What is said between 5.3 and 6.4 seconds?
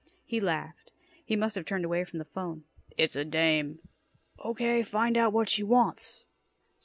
what she wants."